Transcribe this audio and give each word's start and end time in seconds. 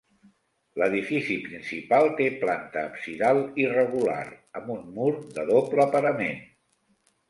L'edifici 0.81 1.37
principal 1.43 2.09
té 2.21 2.31
planta 2.45 2.87
absidal 2.87 3.45
irregular, 3.67 4.21
amb 4.63 4.77
un 4.81 4.93
mur 5.01 5.15
de 5.41 5.49
doble 5.57 5.91
parament. 5.97 6.47